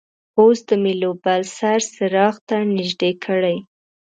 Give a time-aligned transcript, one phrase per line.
[0.39, 3.57] اوس د میلو بل سر څراغ ته نژدې کړئ.